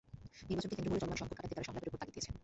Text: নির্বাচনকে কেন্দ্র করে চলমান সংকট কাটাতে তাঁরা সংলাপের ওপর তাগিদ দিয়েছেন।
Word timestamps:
নির্বাচনকে 0.49 0.75
কেন্দ্র 0.75 0.91
করে 0.91 1.01
চলমান 1.03 1.17
সংকট 1.21 1.35
কাটাতে 1.37 1.55
তাঁরা 1.55 1.67
সংলাপের 1.69 1.89
ওপর 1.89 1.99
তাগিদ 2.01 2.13
দিয়েছেন। 2.15 2.33